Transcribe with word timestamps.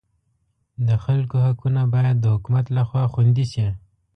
د 0.87 0.89
خلکو 1.03 1.35
حقونه 1.45 1.81
باید 1.93 2.15
د 2.19 2.25
حکومت 2.33 2.65
لخوا 2.77 3.03
خوندي 3.13 3.45
شي. 3.53 3.67